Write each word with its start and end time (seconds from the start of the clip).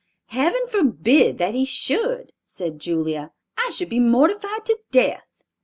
"Heaven 0.29 0.65
forbid 0.65 1.37
that 1.37 1.53
he 1.53 1.63
should!" 1.63 2.33
said 2.43 2.79
Julia. 2.79 3.33
"I 3.55 3.69
should 3.69 3.89
be 3.89 3.99
mortified 3.99 4.65
to 4.65 4.79
death." 4.89 5.43